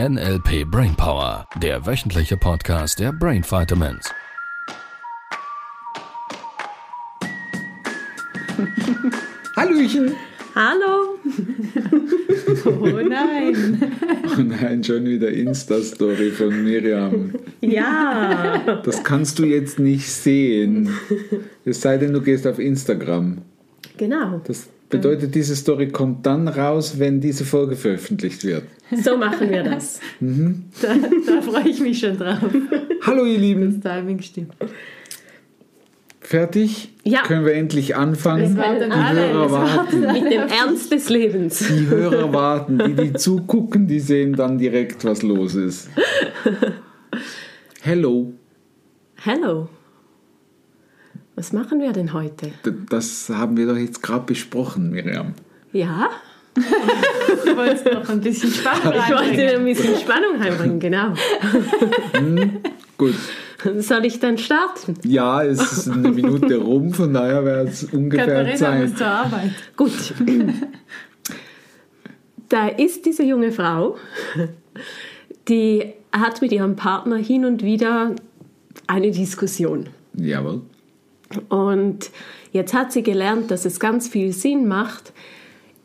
[0.00, 4.10] NLP Brainpower, der wöchentliche Podcast der Brain Vitamins.
[9.56, 10.16] Hallöchen!
[10.56, 11.14] Hallo!
[12.66, 13.82] Oh nein!
[14.36, 17.32] Oh nein, schon wieder Insta-Story von Miriam.
[17.60, 18.80] Ja!
[18.84, 20.90] Das kannst du jetzt nicht sehen.
[21.64, 23.42] Es sei denn, du gehst auf Instagram.
[23.96, 24.40] Genau.
[24.44, 24.68] Das
[24.98, 28.64] bedeutet, diese Story kommt dann raus, wenn diese Folge veröffentlicht wird.
[29.02, 30.00] So machen wir das.
[30.20, 30.94] Da,
[31.26, 32.38] da freue ich mich schon drauf.
[33.06, 34.52] Hallo ihr Lieben, Das Timing stimmt.
[36.20, 36.92] fertig?
[37.04, 37.22] Ja.
[37.22, 38.56] Können wir endlich anfangen?
[38.56, 40.00] Wir Die alle, Hörer warten.
[40.00, 41.58] Mit dem Ernst des Lebens.
[41.68, 42.78] Die Hörer warten.
[42.86, 45.90] Die, die zugucken, die sehen dann direkt, was los ist.
[47.82, 48.32] Hello.
[49.24, 49.68] Hallo.
[51.36, 52.52] Was machen wir denn heute?
[52.64, 55.34] D- Das haben wir doch jetzt gerade besprochen, Miriam.
[55.72, 56.10] Ja?
[57.44, 59.56] Du wolltest noch ein bisschen Spannung Ich wollte reinbringen.
[59.56, 61.14] ein bisschen Spannung reinbringen, genau.
[62.96, 63.14] Gut.
[63.78, 64.94] Soll ich dann starten?
[65.04, 68.88] Ja, es ist eine Minute rum, von daher wäre es ungefähr Katharina Zeit.
[68.88, 69.50] muss zur Arbeit.
[69.76, 70.14] Gut.
[72.48, 73.96] Da ist diese junge Frau,
[75.48, 78.14] die hat mit ihrem Partner hin und wieder
[78.86, 79.88] eine Diskussion.
[80.14, 80.60] Jawohl.
[81.48, 82.10] Und
[82.52, 85.12] jetzt hat sie gelernt, dass es ganz viel Sinn macht,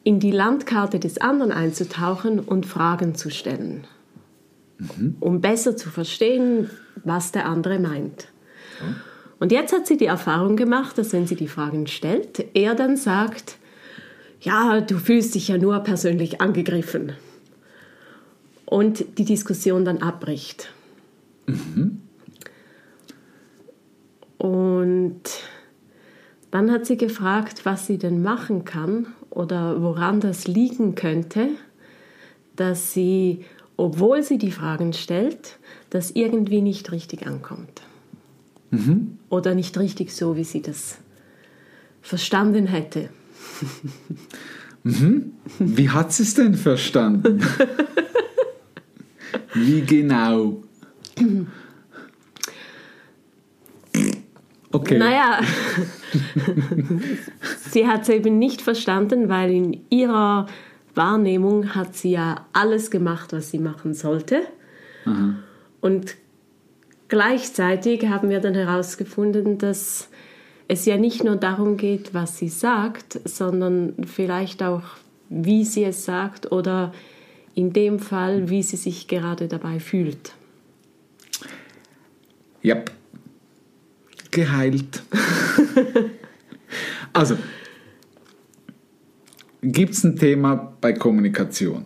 [0.04, 3.86] in die Landkarte des anderen einzutauchen und Fragen zu stellen,
[5.20, 6.70] um besser zu verstehen,
[7.04, 8.28] was der andere meint.
[9.40, 12.98] Und jetzt hat sie die Erfahrung gemacht, dass wenn sie die Fragen stellt, er dann
[12.98, 13.58] sagt,
[14.42, 17.14] ja, du fühlst dich ja nur persönlich angegriffen.
[18.66, 20.72] Und die Diskussion dann abbricht.
[24.40, 25.22] Und
[26.50, 31.50] dann hat sie gefragt, was sie denn machen kann oder woran das liegen könnte,
[32.56, 33.46] dass sie,
[33.78, 35.60] obwohl sie die Fragen stellt,
[35.92, 37.82] das irgendwie nicht richtig ankommt.
[39.30, 40.98] Oder nicht richtig so, wie sie das
[42.02, 43.10] verstanden hätte.
[45.60, 47.42] Wie hat sie es denn verstanden?
[49.54, 50.64] Wie genau?
[54.72, 54.98] Okay.
[54.98, 55.40] Naja,
[57.72, 60.46] sie hat es eben nicht verstanden, weil in ihrer
[60.94, 64.42] Wahrnehmung hat sie ja alles gemacht, was sie machen sollte.
[65.82, 66.16] Und
[67.08, 70.10] gleichzeitig haben wir dann herausgefunden, dass
[70.68, 74.84] es ja nicht nur darum geht, was sie sagt, sondern vielleicht auch,
[75.30, 76.94] wie sie es sagt oder
[77.56, 80.34] in dem Fall, wie sie sich gerade dabei fühlt.
[82.62, 82.84] Ja.
[84.32, 85.04] Geheilt.
[87.14, 87.38] also,
[89.62, 91.86] gibt es ein Thema bei Kommunikation?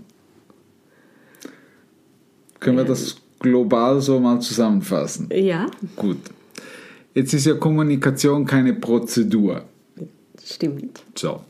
[2.59, 5.29] Können wir das global so mal zusammenfassen?
[5.31, 6.19] Ja, Gut.
[7.13, 9.63] Jetzt ist ja Kommunikation keine Prozedur.
[10.43, 11.03] stimmt.
[11.15, 11.41] So.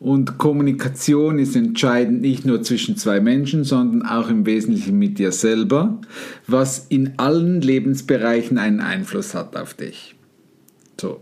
[0.00, 5.30] Und Kommunikation ist entscheidend nicht nur zwischen zwei Menschen, sondern auch im Wesentlichen mit dir
[5.30, 6.00] selber,
[6.46, 10.14] was in allen Lebensbereichen einen Einfluss hat auf dich.
[10.98, 11.20] So.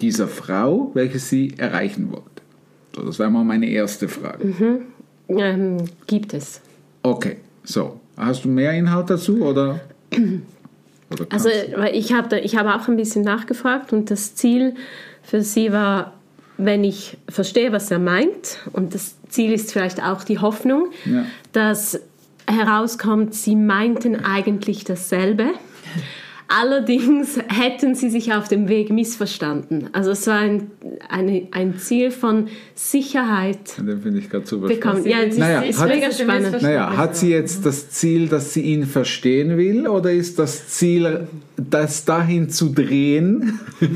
[0.00, 2.24] dieser Frau, welches sie erreichen wollte.
[2.94, 4.80] So, das wäre mal meine erste Frage.
[5.28, 5.76] Ähm,
[6.06, 6.60] gibt es.
[7.02, 8.00] Okay, so.
[8.16, 9.80] Hast du mehr Inhalt dazu oder?
[11.10, 11.48] oder Also
[11.92, 14.74] ich habe ich habe auch ein bisschen nachgefragt und das Ziel
[15.22, 16.12] für sie war
[16.56, 21.24] wenn ich verstehe, was er meint, und das Ziel ist vielleicht auch die Hoffnung, Ja.
[21.50, 21.98] dass
[22.46, 25.46] herauskommt, sie meinten eigentlich dasselbe.
[26.46, 29.88] Allerdings hätten sie sich auf dem Weg missverstanden.
[29.92, 30.70] Also es war ein,
[31.08, 34.98] eine, ein Ziel von Sicherheit Den finde ich gerade super bekommen.
[34.98, 35.06] spannend.
[35.06, 36.60] Ja, ist, Naja, ist hat- mega spannend.
[36.62, 41.26] Naja, hat sie jetzt das Ziel, dass sie ihn verstehen will, oder ist das Ziel,
[41.56, 43.58] das dahin zu drehen?
[43.80, 43.86] Sie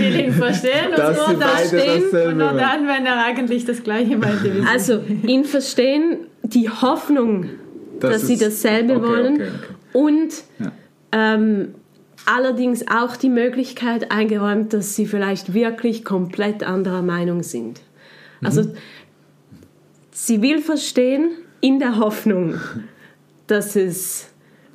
[0.00, 1.68] will ihn verstehen und Dass nur dann beide
[2.08, 4.52] stehen und nur dann, wenn er eigentlich das Gleiche meinte.
[4.70, 7.46] Also ihn verstehen, die Hoffnung,
[8.00, 9.74] Das dass sie dasselbe okay, wollen okay, okay.
[9.92, 10.72] und Ja.
[11.12, 11.74] ähm,
[12.26, 17.80] allerdings auch die Möglichkeit eingeräumt, dass sie vielleicht wirklich komplett anderer Meinung sind.
[18.42, 18.72] Also Mhm.
[20.10, 22.54] sie will verstehen in der Hoffnung,
[23.46, 24.28] dass es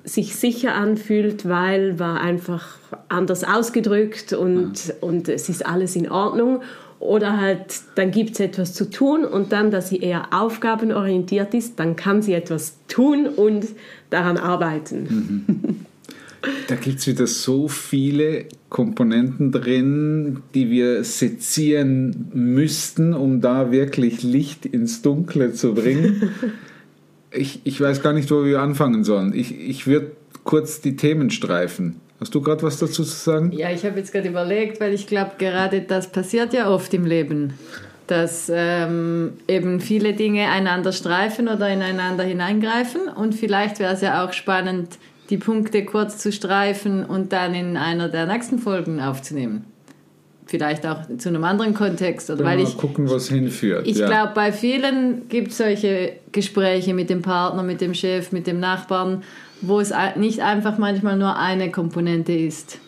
[0.03, 2.77] sich sicher anfühlt, weil war einfach
[3.07, 6.62] anders ausgedrückt und, und es ist alles in Ordnung.
[7.01, 11.80] Oder halt, dann gibt es etwas zu tun und dann, dass sie eher aufgabenorientiert ist,
[11.80, 13.65] dann kann sie etwas tun und
[14.12, 15.86] daran arbeiten.
[16.68, 24.24] Da gibt es wieder so viele Komponenten drin, die wir sezieren müssten, um da wirklich
[24.24, 26.31] Licht ins Dunkle zu bringen.
[27.33, 29.33] Ich, ich weiß gar nicht, wo wir anfangen sollen.
[29.33, 30.12] Ich, ich würde
[30.44, 31.97] kurz die Themen streifen.
[32.21, 33.51] Hast du gerade was dazu zu sagen?
[33.51, 37.03] Ja, ich habe jetzt gerade überlegt, weil ich glaube, gerade das passiert ja oft im
[37.03, 37.56] Leben,
[38.06, 43.07] dass ähm, eben viele Dinge einander streifen oder ineinander hineingreifen.
[43.07, 45.00] Und vielleicht wäre es ja auch spannend,
[45.31, 49.65] die Punkte kurz zu streifen und dann in einer der nächsten Folgen aufzunehmen.
[50.45, 52.29] Vielleicht auch zu einem anderen Kontext.
[52.29, 53.88] Oder weil mal ich, gucken, was hinführt.
[53.88, 54.06] ich ja.
[54.06, 58.59] glaube, bei vielen gibt es solche Gespräche mit dem Partner, mit dem Chef, mit dem
[58.59, 59.23] Nachbarn,
[59.62, 62.80] wo es nicht einfach manchmal nur eine Komponente ist,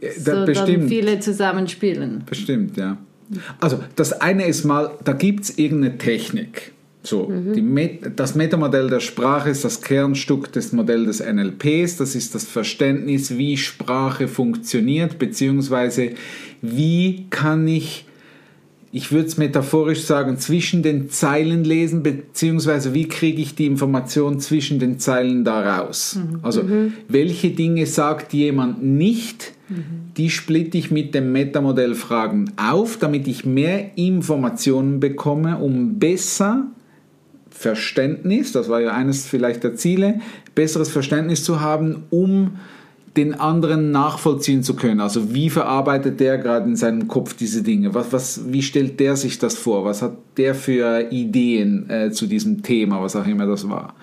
[0.00, 0.88] da, sondern bestimmt.
[0.88, 2.24] viele zusammenspielen.
[2.26, 2.98] Bestimmt, ja.
[3.60, 6.72] Also das eine ist mal, da gibt es irgendeine Technik.
[7.06, 11.98] So, die Met das Metamodell der Sprache ist das Kernstück des Modells des NLPs.
[11.98, 16.12] Das ist das Verständnis, wie Sprache funktioniert, beziehungsweise
[16.62, 18.06] wie kann ich,
[18.94, 24.38] ich würde es metaphorisch sagen, zwischen den Zeilen lesen, beziehungsweise wie kriege ich die Information
[24.38, 26.16] zwischen den Zeilen da raus.
[26.42, 26.62] Also,
[27.08, 29.52] welche Dinge sagt jemand nicht,
[30.16, 36.68] die splitte ich mit dem Metamodell Fragen auf, damit ich mehr Informationen bekomme, um besser
[37.50, 40.20] Verständnis, das war ja eines vielleicht der Ziele,
[40.54, 42.58] besseres Verständnis zu haben, um
[43.16, 45.00] den anderen nachvollziehen zu können.
[45.00, 47.94] Also wie verarbeitet der gerade in seinem Kopf diese Dinge?
[47.94, 49.84] Was, was, wie stellt der sich das vor?
[49.84, 53.94] Was hat der für Ideen äh, zu diesem Thema, was auch immer das war?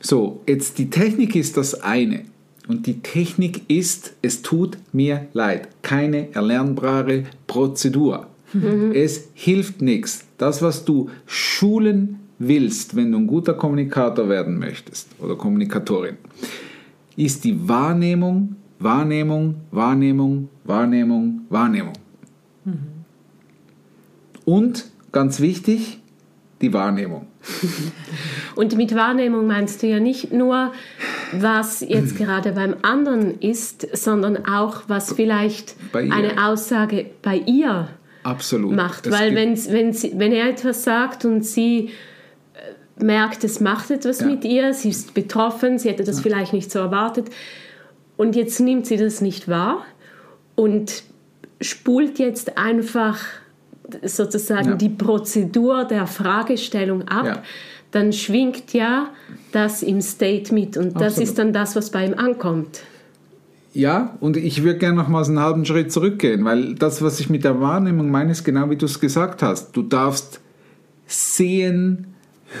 [0.00, 2.22] So, jetzt die Technik ist das eine.
[2.68, 8.26] Und die Technik ist, es tut mir leid, keine erlernbare Prozedur.
[8.94, 10.24] Es hilft nichts.
[10.38, 16.16] Das, was du schulen willst, wenn du ein guter Kommunikator werden möchtest oder Kommunikatorin,
[17.18, 21.94] ist die Wahrnehmung, Wahrnehmung, Wahrnehmung, Wahrnehmung, Wahrnehmung.
[24.44, 25.98] Und ganz wichtig,
[26.60, 27.26] die Wahrnehmung.
[28.54, 30.72] Und mit Wahrnehmung meinst du ja nicht nur,
[31.32, 37.88] was jetzt gerade beim anderen ist, sondern auch, was vielleicht eine Aussage bei ihr
[38.22, 38.76] Absolut.
[38.76, 39.06] macht.
[39.08, 41.90] Es Weil gibt- wenn, wenn, er etwas sagt und sie
[43.02, 44.26] merkt, es macht etwas Ja.
[44.26, 47.28] mit ihr, sie ist betroffen, sie hätte das vielleicht nicht so erwartet
[48.16, 49.84] und jetzt nimmt sie das nicht wahr
[50.54, 51.02] und
[51.60, 53.18] spult jetzt einfach
[54.04, 54.74] sozusagen Ja.
[54.76, 57.42] die Prozedur der Fragestellung ab, Ja.
[57.90, 59.08] dann schwingt ja
[59.52, 61.28] das im State mit und das Absolut.
[61.28, 62.80] ist dann das, was bei ihm ankommt.
[63.74, 67.44] Ja, und ich würde gerne nochmals einen halben Schritt zurückgehen, weil das, was ich mit
[67.44, 69.72] der Wahrnehmung meine, ist genau wie du es gesagt hast.
[69.76, 70.40] Du darfst
[71.06, 72.08] sehen,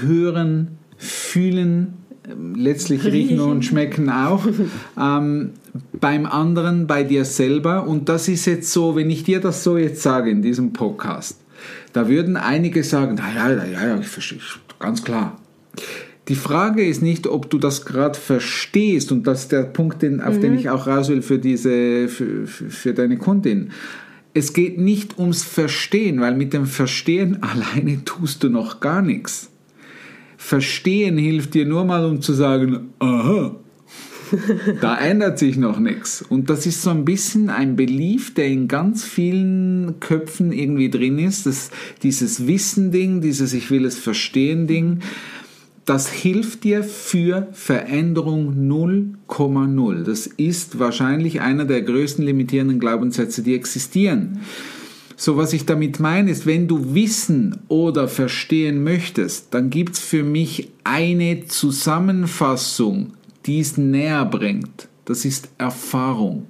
[0.00, 1.94] hören, fühlen,
[2.28, 4.46] ähm, letztlich riechen und schmecken auch,
[4.98, 5.50] ähm,
[5.92, 7.86] beim anderen, bei dir selber.
[7.86, 11.40] Und das ist jetzt so, wenn ich dir das so jetzt sage in diesem Podcast,
[11.92, 14.38] da würden einige sagen, ja, na ja, ja, ich verstehe,
[14.78, 15.38] ganz klar.
[16.28, 20.20] Die Frage ist nicht, ob du das gerade verstehst und das ist der Punkt, den,
[20.20, 23.70] auf den ich auch raus will für, diese, für, für deine Kundin.
[24.34, 29.50] Es geht nicht ums Verstehen, weil mit dem Verstehen alleine tust du noch gar nichts.
[30.38, 33.56] Verstehen hilft dir nur mal, um zu sagen, aha,
[34.80, 36.22] da ändert sich noch nichts.
[36.22, 41.18] Und das ist so ein bisschen ein Belief, der in ganz vielen Köpfen irgendwie drin
[41.18, 41.46] ist.
[41.46, 41.70] Das,
[42.04, 45.00] dieses Wissen-Ding, dieses Ich will es verstehen-Ding,
[45.84, 48.54] das hilft dir für Veränderung
[49.28, 50.04] 0,0.
[50.04, 54.40] Das ist wahrscheinlich einer der größten limitierenden Glaubenssätze, die existieren.
[55.20, 59.98] So, was ich damit meine, ist, wenn du wissen oder verstehen möchtest, dann gibt es
[59.98, 64.86] für mich eine Zusammenfassung, die es näher bringt.
[65.06, 66.46] Das ist Erfahrung.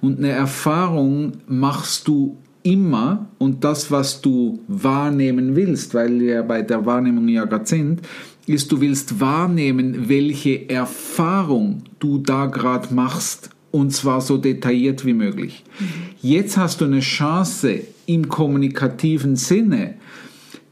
[0.00, 6.62] Und eine Erfahrung machst du immer und das, was du wahrnehmen willst, weil wir bei
[6.62, 8.02] der Wahrnehmung ja gerade sind,
[8.46, 15.14] ist, du willst wahrnehmen, welche Erfahrung du da gerade machst und zwar so detailliert wie
[15.14, 15.64] möglich.
[16.20, 19.94] Jetzt hast du eine Chance im kommunikativen Sinne,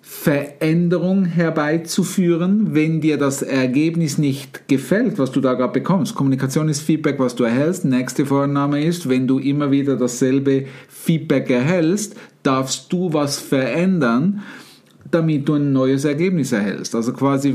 [0.01, 6.17] Veränderung herbeizuführen, wenn dir das Ergebnis nicht gefällt, was du da gerade bekommst.
[6.17, 7.85] Kommunikation ist Feedback, was du erhältst.
[7.85, 14.43] Nächste Vorname ist, wenn du immer wieder dasselbe Feedback erhältst, darfst du was verändern,
[15.11, 16.95] damit du ein neues Ergebnis erhältst.
[16.95, 17.55] Also quasi äh,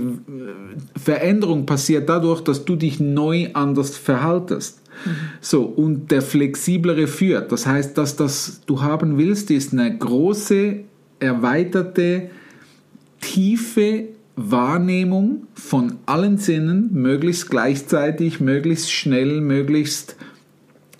[0.97, 4.82] Veränderung passiert dadurch, dass du dich neu anders verhaltest.
[5.41, 7.51] So, und der flexiblere führt.
[7.51, 10.79] Das heißt, dass das du haben willst, ist eine große,
[11.19, 12.29] erweiterte,
[13.21, 20.15] tiefe Wahrnehmung von allen Sinnen, möglichst gleichzeitig, möglichst schnell, möglichst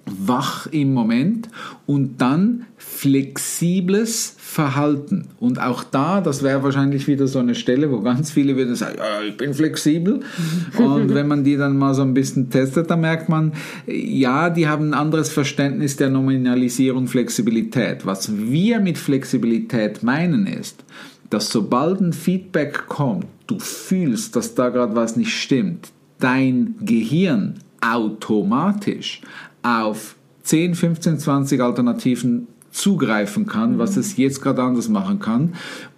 [0.06, 1.50] wach im Moment
[1.86, 2.66] und dann
[3.03, 5.27] flexibles Verhalten.
[5.41, 8.95] Und auch da, das wäre wahrscheinlich wieder so eine Stelle, wo ganz viele würden sagen,
[8.98, 10.22] ja, ich bin flexibel.
[10.77, 13.51] Und wenn man die dann mal so ein bisschen testet, dann merkt man,
[13.86, 18.05] ja, die haben ein anderes Verständnis der Nominalisierung Flexibilität.
[18.05, 20.86] Was wir mit Flexibilität meinen ist,
[21.29, 27.55] dass sobald ein Feedback kommt, du fühlst, dass da gerade was nicht stimmt, dein Gehirn
[27.81, 29.19] automatisch
[29.62, 33.77] auf 10, 15, 20 Alternativen zugreifen kann, mhm.
[33.80, 35.53] was es jetzt gerade anders machen kann,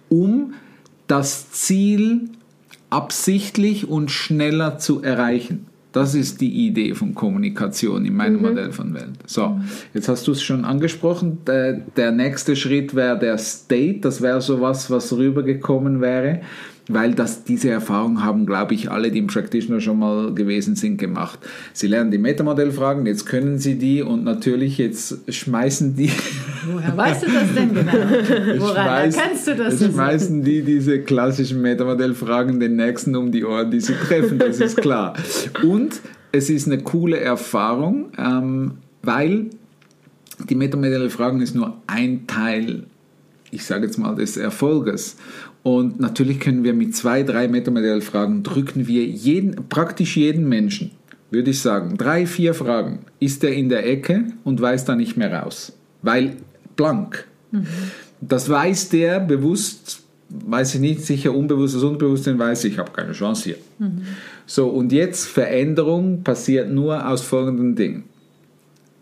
[0.08, 0.54] um
[1.06, 2.30] das Ziel
[2.90, 5.66] absichtlich und schneller zu erreichen.
[5.92, 8.42] Das ist die Idee von Kommunikation in meinem mhm.
[8.42, 9.14] Modell von Welt.
[9.24, 9.58] So,
[9.94, 11.38] jetzt hast du es schon angesprochen.
[11.46, 14.00] Der, der nächste Schritt wäre der State.
[14.00, 16.42] Das wäre so was, was rübergekommen wäre
[16.88, 20.98] weil das, diese Erfahrung haben, glaube ich, alle, die im Practitioner schon mal gewesen sind,
[20.98, 21.40] gemacht.
[21.72, 26.10] Sie lernen die Metamodellfragen, jetzt können sie die und natürlich jetzt schmeißen die.
[26.72, 27.92] Woher weißt du das denn genau?
[28.58, 29.84] Woran erkennst du das?
[29.84, 34.76] Schmeißen die diese klassischen Metamodellfragen den nächsten um die Ohren, die sie treffen, das ist
[34.76, 35.14] klar.
[35.64, 36.00] Und
[36.30, 39.46] es ist eine coole Erfahrung, ähm, weil
[40.48, 42.84] die Metamodellfragen ist nur ein Teil
[43.50, 45.16] ich sage jetzt mal, des Erfolges.
[45.66, 50.92] Und natürlich können wir mit zwei, drei Metamodellfragen drücken wir jeden, praktisch jeden Menschen,
[51.32, 55.16] würde ich sagen, drei, vier Fragen, ist er in der Ecke und weiß da nicht
[55.16, 55.72] mehr raus.
[56.02, 56.36] Weil
[56.76, 57.26] blank.
[57.50, 57.66] Mhm.
[58.20, 63.42] Das weiß der bewusst, weiß ich nicht, sicher unbewusstes Unbewusstsein weiß, ich habe keine Chance
[63.42, 63.58] hier.
[63.80, 64.02] Mhm.
[64.46, 68.04] So, und jetzt Veränderung passiert nur aus folgenden Dingen.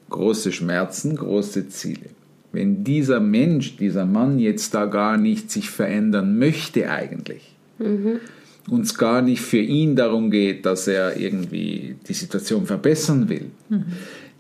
[0.09, 2.09] Große Schmerzen, große Ziele.
[2.55, 8.21] Wenn dieser Mensch, dieser Mann jetzt da gar nicht sich verändern möchte eigentlich, mhm.
[8.71, 13.51] und es gar nicht für ihn darum geht, dass er irgendwie die Situation verbessern will,
[13.69, 13.85] mhm.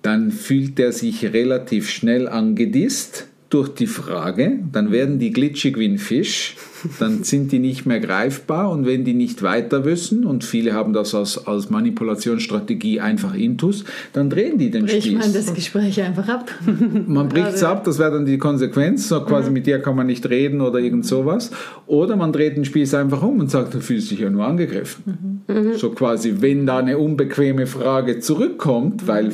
[0.02, 5.86] dann fühlt er sich relativ schnell angedisst durch die Frage, dann werden die glitschig wie
[5.86, 6.56] ein Fisch,
[6.98, 10.92] dann sind die nicht mehr greifbar und wenn die nicht weiter wissen, und viele haben
[10.92, 15.18] das als, als Manipulationsstrategie einfach intus, dann drehen die den Bricht Spieß.
[15.18, 16.50] man das Gespräch einfach ab.
[17.06, 19.54] Man bricht es also ab, das wäre dann die Konsequenz, so quasi mhm.
[19.54, 21.52] mit dir kann man nicht reden oder irgend sowas.
[21.86, 25.42] Oder man dreht den Spieß einfach um und sagt, du fühlst dich ja nur angegriffen.
[25.46, 25.74] Mhm.
[25.76, 29.30] So quasi, wenn da eine unbequeme Frage zurückkommt, weil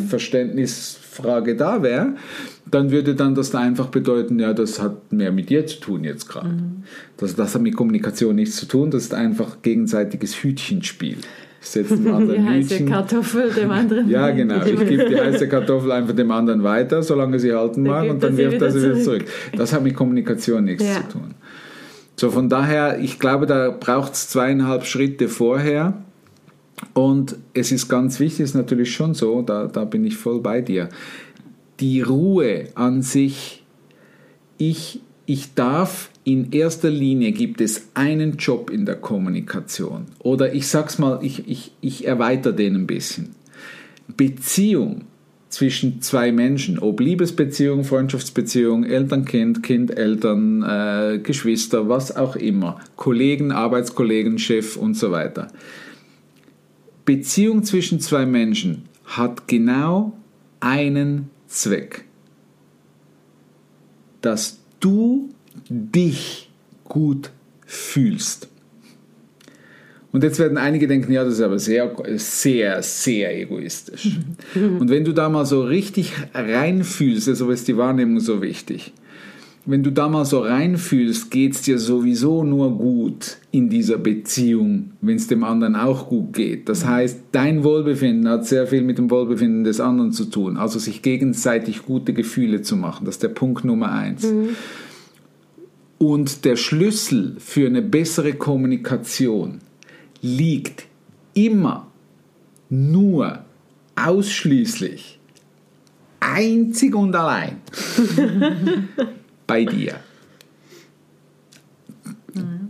[1.20, 2.14] Verständnisfrage da wäre,
[2.70, 6.28] dann würde dann das einfach bedeuten, ja, das hat mehr mit dir zu tun jetzt
[6.28, 6.48] gerade.
[6.48, 6.84] Mhm.
[7.16, 11.18] Das, das hat mit Kommunikation nichts zu tun, das ist einfach gegenseitiges Hütchenspiel.
[11.62, 12.88] Ich setze dem anderen die heiße Hütchen.
[12.88, 14.08] Kartoffel dem anderen.
[14.08, 14.64] Ja, genau.
[14.64, 18.36] Ich gebe die heiße Kartoffel einfach dem anderen weiter, solange sie halten mag, und dann
[18.36, 19.24] wirft er sie wieder zurück.
[19.56, 21.02] Das hat mit Kommunikation nichts ja.
[21.08, 21.34] zu tun.
[22.16, 25.94] So, von daher, ich glaube, da braucht es zweieinhalb Schritte vorher.
[26.94, 30.60] Und es ist ganz wichtig, ist natürlich schon so, da, da bin ich voll bei
[30.60, 30.88] dir
[31.80, 33.64] die Ruhe an sich.
[34.58, 40.06] Ich, ich darf in erster Linie gibt es einen Job in der Kommunikation.
[40.18, 43.30] Oder ich sag's mal, ich, ich, ich erweitere den ein bisschen.
[44.16, 45.02] Beziehung
[45.48, 54.38] zwischen zwei Menschen, ob Liebesbeziehung, Freundschaftsbeziehung, Eltern-Kind, Kind-Eltern, äh, Geschwister, was auch immer, Kollegen, Arbeitskollegen,
[54.38, 55.48] Chef und so weiter.
[57.10, 60.16] Beziehung zwischen zwei Menschen hat genau
[60.60, 62.04] einen Zweck,
[64.20, 65.30] dass du
[65.68, 66.52] dich
[66.84, 67.32] gut
[67.66, 68.46] fühlst.
[70.12, 74.20] Und jetzt werden einige denken, ja, das ist aber sehr, sehr, sehr egoistisch.
[74.54, 78.92] Und wenn du da mal so richtig reinfühlst, also ist die Wahrnehmung so wichtig.
[79.66, 84.92] Wenn du da mal so reinfühlst, geht es dir sowieso nur gut in dieser Beziehung,
[85.00, 86.68] wenn es dem anderen auch gut geht.
[86.68, 90.56] Das heißt, dein Wohlbefinden hat sehr viel mit dem Wohlbefinden des anderen zu tun.
[90.56, 93.04] Also sich gegenseitig gute Gefühle zu machen.
[93.04, 94.24] Das ist der Punkt Nummer eins.
[94.24, 94.56] Mhm.
[95.98, 99.58] Und der Schlüssel für eine bessere Kommunikation
[100.22, 100.86] liegt
[101.34, 101.88] immer
[102.70, 103.44] nur
[103.96, 105.18] ausschließlich
[106.20, 107.56] einzig und allein
[109.50, 109.94] bei dir.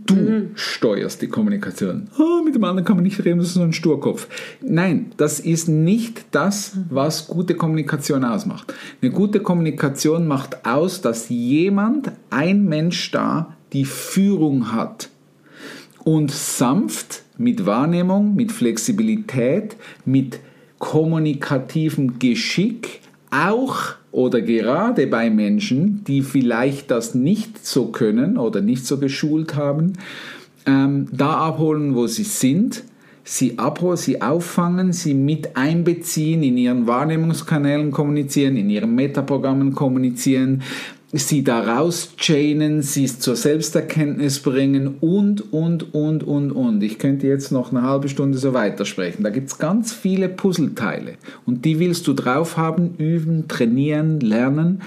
[0.07, 0.51] Du mhm.
[0.55, 2.07] steuerst die Kommunikation.
[2.17, 4.27] Oh, mit dem anderen kann man nicht reden, das ist so ein Sturkopf.
[4.61, 8.73] Nein, das ist nicht das, was gute Kommunikation ausmacht.
[9.01, 15.09] Eine gute Kommunikation macht aus, dass jemand, ein Mensch da, die Führung hat
[16.03, 20.39] und sanft mit Wahrnehmung, mit Flexibilität, mit
[20.79, 28.85] kommunikativem Geschick auch oder gerade bei Menschen, die vielleicht das nicht so können oder nicht
[28.85, 29.93] so geschult haben,
[30.65, 32.83] ähm, da abholen, wo sie sind,
[33.23, 40.61] sie abholen, sie auffangen, sie mit einbeziehen, in ihren Wahrnehmungskanälen kommunizieren, in ihren Metaprogrammen kommunizieren,
[41.13, 46.83] sie daraus chainen, sie zur Selbsterkenntnis bringen und, und, und, und, und.
[46.83, 49.23] Ich könnte jetzt noch eine halbe Stunde so weitersprechen.
[49.23, 51.15] Da gibt es ganz viele Puzzleteile
[51.45, 54.81] und die willst du drauf haben, üben, trainieren, lernen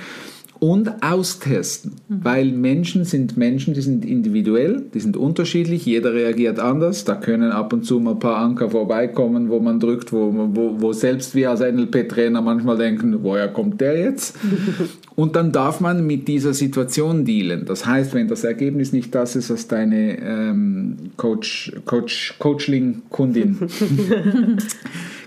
[0.64, 2.24] und austesten, mhm.
[2.24, 7.04] weil Menschen sind Menschen, die sind individuell, die sind unterschiedlich, jeder reagiert anders.
[7.04, 10.80] Da können ab und zu mal ein paar Anker vorbeikommen, wo man drückt, wo, wo,
[10.80, 14.38] wo selbst wir als NLP-Trainer manchmal denken, woher kommt der jetzt?
[15.16, 17.66] und dann darf man mit dieser Situation dealen.
[17.66, 23.58] Das heißt, wenn das Ergebnis nicht das ist, was deine ähm, Coach, Coach, Coachling-Kundin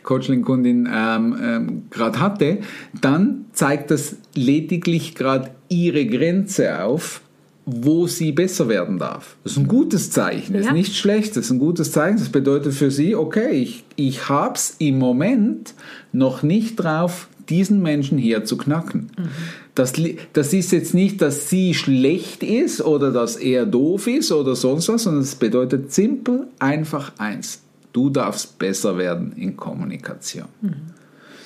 [0.07, 2.59] Coaching-Kundin ähm, ähm, gerade hatte,
[2.99, 7.21] dann zeigt das lediglich gerade ihre Grenze auf,
[7.65, 9.35] wo sie besser werden darf.
[9.43, 10.69] Das ist ein gutes Zeichen, das ja.
[10.69, 12.17] ist nicht schlecht, das ist ein gutes Zeichen.
[12.17, 15.73] Das bedeutet für sie, okay, ich, ich habe es im Moment
[16.13, 19.11] noch nicht drauf, diesen Menschen hier zu knacken.
[19.17, 19.27] Mhm.
[19.75, 19.93] Das,
[20.31, 24.87] das ist jetzt nicht, dass sie schlecht ist oder dass er doof ist oder sonst
[24.87, 27.61] was, sondern es bedeutet simpel einfach eins.
[27.93, 30.47] Du darfst besser werden in Kommunikation.
[30.61, 30.73] Mhm.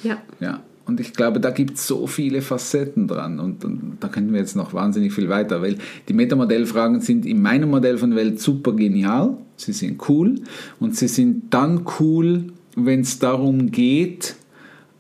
[0.03, 0.17] Ja.
[0.39, 0.61] ja.
[0.85, 4.39] Und ich glaube, da gibt es so viele Facetten dran und, und, da können wir
[4.39, 5.77] jetzt noch wahnsinnig viel weiter, weil
[6.09, 10.35] die Metamodellfragen sind in meinem Modell von Welt super genial, sie sind cool
[10.79, 14.35] und sie sind dann cool, wenn es darum geht,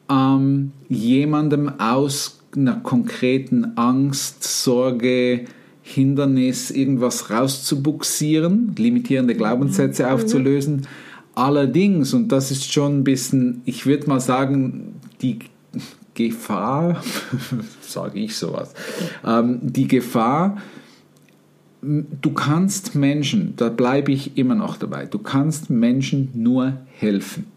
[0.09, 5.45] ähm, jemandem aus einer konkreten Angst, Sorge,
[5.81, 10.09] Hindernis, irgendwas rauszubuxieren, limitierende Glaubenssätze mhm.
[11.35, 15.39] Allerdings, und das ist schon ein bisschen, ich würde mal sagen, die
[16.13, 17.01] Gefahr,
[17.81, 18.73] sage ich sowas,
[19.25, 20.57] ähm, die Gefahr,
[21.81, 27.47] du kannst Menschen, da bleibe ich immer noch dabei, du kannst Menschen nur helfen,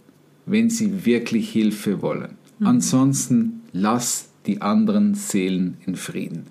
[0.47, 2.37] wenn sie wirklich Hilfe wollen.
[2.59, 2.67] Mhm.
[2.67, 6.47] Ansonsten lass die anderen Seelen in Frieden.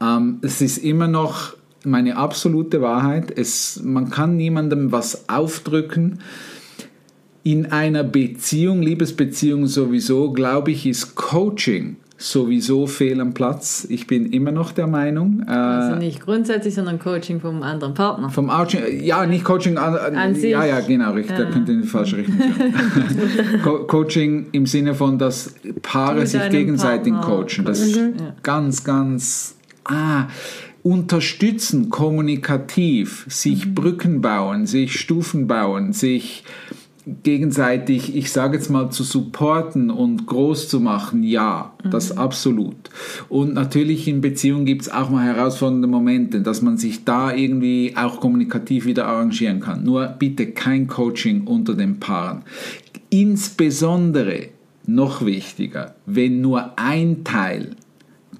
[0.00, 1.54] Ähm, es ist immer noch
[1.84, 3.36] meine absolute Wahrheit.
[3.36, 6.20] Es, man kann niemandem was aufdrücken.
[7.42, 13.86] In einer Beziehung, Liebesbeziehung sowieso, glaube ich, ist Coaching sowieso fehl am Platz.
[13.88, 15.44] Ich bin immer noch der Meinung.
[15.46, 18.30] Äh, also nicht grundsätzlich, sondern Coaching vom anderen Partner.
[18.30, 20.50] Vom Coaching, ja, nicht Coaching an, an sich.
[20.52, 21.38] Ja, ja, genau, richtig.
[21.38, 21.44] Ja.
[21.44, 23.60] Da könnte in die falsche Richtung sein.
[23.62, 27.44] Co Coaching im Sinne von, dass Paare sich gegenseitig Partner.
[27.44, 27.64] coachen.
[27.64, 28.14] Das ist mhm.
[28.42, 29.56] ganz, ganz.
[29.84, 30.28] Ah,
[30.84, 33.74] unterstützen, kommunikativ, sich mhm.
[33.74, 36.44] Brücken bauen, sich Stufen bauen, sich
[37.22, 41.90] gegenseitig, ich sage jetzt mal, zu supporten und groß zu machen, ja, mhm.
[41.90, 42.76] das absolut.
[43.30, 47.94] Und natürlich in Beziehungen gibt es auch mal herausfordernde Momente, dass man sich da irgendwie
[47.96, 49.84] auch kommunikativ wieder arrangieren kann.
[49.84, 52.42] Nur bitte kein Coaching unter den Paaren.
[53.08, 54.48] Insbesondere
[54.86, 57.70] noch wichtiger, wenn nur ein Teil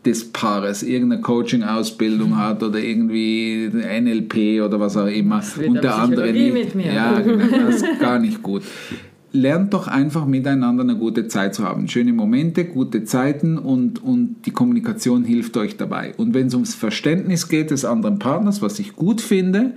[0.05, 2.39] des Paares irgendeine Coaching-Ausbildung mhm.
[2.39, 6.53] hat oder irgendwie NLP oder was auch immer und der andere nicht.
[6.53, 6.93] Mit mir.
[6.93, 8.63] Ja, das ist gar nicht gut.
[9.33, 11.89] Lernt doch einfach miteinander eine gute Zeit zu haben.
[11.89, 16.15] Schöne Momente, gute Zeiten und, und die Kommunikation hilft euch dabei.
[16.17, 19.73] Und wenn es ums Verständnis geht des anderen Partners, was ich gut finde,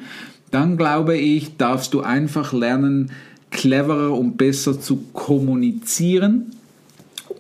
[0.52, 3.12] dann glaube ich, darfst du einfach lernen,
[3.50, 6.52] cleverer und besser zu kommunizieren,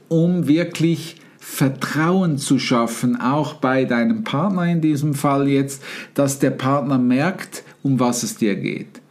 [0.07, 1.17] um wirklich
[1.49, 5.81] Vertrauen zu schaffen, auch bei deinem Partner in diesem Fall jetzt,
[6.13, 9.01] dass der Partner merkt, um was es dir geht.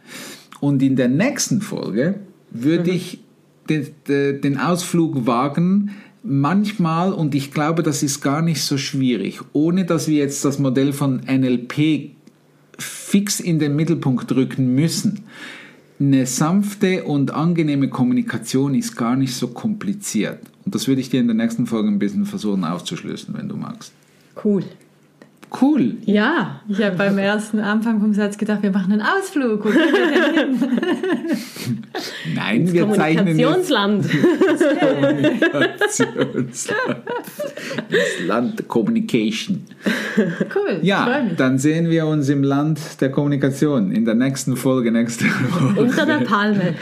[0.61, 2.19] Und in der nächsten Folge
[2.51, 2.95] würde mhm.
[2.95, 3.19] ich
[3.67, 5.91] den, den Ausflug wagen,
[6.23, 10.57] manchmal, und ich glaube, das ist gar nicht so schwierig, ohne dass wir jetzt das
[10.57, 12.11] Modell von NLP
[12.77, 15.25] fix in den Mittelpunkt rücken müssen.
[15.99, 20.39] Eine sanfte und angenehme Kommunikation ist gar nicht so kompliziert.
[20.63, 23.55] Und das würde ich dir in der nächsten Folge ein bisschen versuchen aufzuschlüsseln, wenn du
[23.55, 23.93] magst.
[24.43, 24.63] Cool.
[25.61, 25.95] Cool.
[26.03, 29.63] Ja, ich habe beim ersten Anfang vom Satz gedacht, wir machen einen Ausflug.
[29.63, 29.85] Wo wir?
[32.35, 34.09] Nein, wir zeichnen jetzt Kommunikationsland.
[34.79, 37.03] Kommunikationsland.
[37.89, 39.63] Das Land der Communication.
[40.17, 45.25] Cool, Ja, dann sehen wir uns im Land der Kommunikation in der nächsten Folge nächste
[45.25, 45.79] Woche.
[45.79, 46.73] Unter der Palme.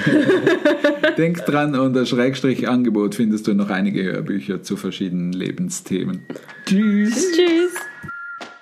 [1.17, 6.21] Denk dran, unter Schrägstrich Angebot findest du noch einige Hörbücher zu verschiedenen Lebensthemen.
[6.65, 7.31] Tschüss.
[7.31, 7.73] Tschüss.